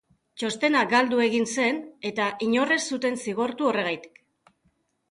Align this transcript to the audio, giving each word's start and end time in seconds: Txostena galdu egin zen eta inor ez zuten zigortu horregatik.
Txostena 0.43 0.79
galdu 0.93 1.21
egin 1.25 1.45
zen 1.57 1.79
eta 2.11 2.31
inor 2.47 2.77
ez 2.79 2.81
zuten 2.95 3.21
zigortu 3.27 3.71
horregatik. 3.71 4.21